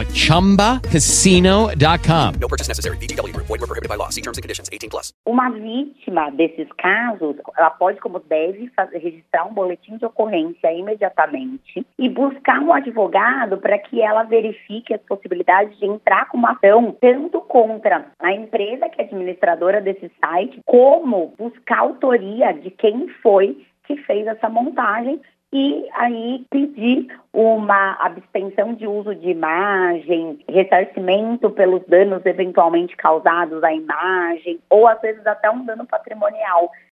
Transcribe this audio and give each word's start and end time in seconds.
at 0.00 0.08
ChumbaCasino.com. 0.08 2.34
No 2.40 2.48
purchase 2.48 2.68
necessary. 2.68 2.96
VGW 2.98 3.32
Group. 3.32 3.46
Void 3.46 3.60
were 3.60 3.66
prohibited 3.66 3.88
by 3.88 3.96
law. 3.96 4.10
See 4.10 4.20
terms 4.20 4.38
and 4.38 4.42
conditions. 4.42 4.68
18 4.72 4.90
plus. 4.90 5.12
Uma 5.26 5.50
vítima 5.50 6.30
desses 6.30 6.68
casos, 6.78 7.36
ela 7.56 7.70
pode, 7.70 8.00
como 8.00 8.20
deve, 8.20 8.68
fazer, 8.76 8.98
registrar 8.98 9.44
um 9.44 9.54
boletim 9.54 9.96
de 9.96 10.04
ocorrência 10.04 10.72
imediatamente 10.72 11.86
e 11.98 12.08
buscar 12.08 12.60
um 12.60 12.72
advogado 12.72 13.58
para 13.58 13.78
que 13.78 14.02
ela 14.02 14.24
verifique 14.24 14.94
as 14.94 15.00
possibilidades 15.02 15.78
de 15.78 15.86
entrar 15.86 16.28
com 16.28 16.36
uma 16.36 16.52
ação 16.52 16.96
tanto 17.00 17.40
contra 17.40 18.06
a 18.20 18.32
empresa 18.32 18.88
que 18.88 19.00
é 19.00 19.04
administradora 19.04 19.80
desse 19.80 20.10
site, 20.20 20.60
como 20.64 21.32
buscar 21.38 21.78
autoria 21.78 22.52
de 22.52 22.70
quem 22.70 23.08
foi 23.22 23.64
que 23.86 23.96
fez 23.98 24.26
essa 24.26 24.48
montagem 24.48 25.20
e 25.58 25.88
aí 25.94 26.44
pedir 26.50 27.06
uma 27.32 27.96
abstenção 28.00 28.74
de 28.74 28.86
uso 28.86 29.14
de 29.14 29.30
imagem, 29.30 30.38
ressarcimento 30.46 31.48
pelos 31.48 31.82
danos 31.86 32.26
eventualmente 32.26 32.94
causados 32.94 33.64
à 33.64 33.72
imagem, 33.72 34.60
ou 34.68 34.86
às 34.86 35.00
vezes 35.00 35.26
até 35.26 35.50
um 35.50 35.64
dano 35.64 35.86
patrimonial. 35.86 36.70